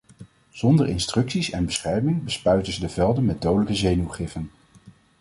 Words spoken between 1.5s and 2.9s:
en bescherming bespuiten ze de